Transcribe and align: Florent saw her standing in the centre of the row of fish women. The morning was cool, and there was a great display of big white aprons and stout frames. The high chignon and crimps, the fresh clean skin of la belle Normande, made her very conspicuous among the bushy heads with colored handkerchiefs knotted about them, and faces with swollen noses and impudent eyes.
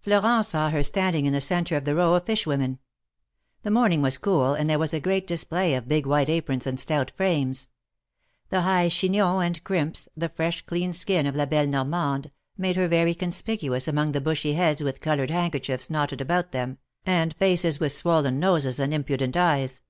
Florent 0.00 0.46
saw 0.46 0.70
her 0.70 0.80
standing 0.84 1.26
in 1.26 1.32
the 1.32 1.40
centre 1.40 1.76
of 1.76 1.84
the 1.84 1.96
row 1.96 2.14
of 2.14 2.24
fish 2.24 2.46
women. 2.46 2.78
The 3.64 3.70
morning 3.72 4.00
was 4.00 4.16
cool, 4.16 4.54
and 4.54 4.70
there 4.70 4.78
was 4.78 4.94
a 4.94 5.00
great 5.00 5.26
display 5.26 5.74
of 5.74 5.88
big 5.88 6.06
white 6.06 6.28
aprons 6.28 6.68
and 6.68 6.78
stout 6.78 7.10
frames. 7.16 7.66
The 8.50 8.60
high 8.60 8.86
chignon 8.90 9.42
and 9.42 9.64
crimps, 9.64 10.08
the 10.16 10.28
fresh 10.28 10.64
clean 10.66 10.92
skin 10.92 11.26
of 11.26 11.34
la 11.34 11.46
belle 11.46 11.66
Normande, 11.66 12.30
made 12.56 12.76
her 12.76 12.86
very 12.86 13.12
conspicuous 13.16 13.88
among 13.88 14.12
the 14.12 14.20
bushy 14.20 14.52
heads 14.52 14.84
with 14.84 15.00
colored 15.00 15.30
handkerchiefs 15.30 15.90
knotted 15.90 16.20
about 16.20 16.52
them, 16.52 16.78
and 17.04 17.34
faces 17.34 17.80
with 17.80 17.90
swollen 17.90 18.38
noses 18.38 18.78
and 18.78 18.94
impudent 18.94 19.36
eyes. 19.36 19.82